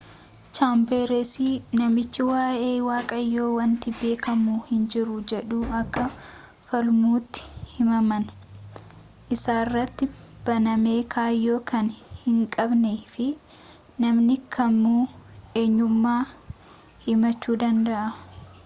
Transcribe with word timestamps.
chaambersi 0.55 1.47
namichi 1.79 2.21
waa'ee 2.29 2.77
waaqayyoo 2.87 3.49
wanti 3.57 3.89
beekamu 3.99 4.53
hinjiru 4.69 5.17
jedhu 5.31 5.59
akka 5.81 6.05
falmutti 6.69 7.43
himannaan 7.73 8.25
isarratti 9.37 10.09
baname 10.47 10.95
kaayyoo 11.15 11.61
kan 11.73 11.93
hinqabnee 12.25 12.97
fi 13.13 13.29
namni 14.03 14.41
kamuu 14.59 15.05
eenyumaan 15.63 16.35
himachuu 17.07 17.59
danda'a 17.65 18.07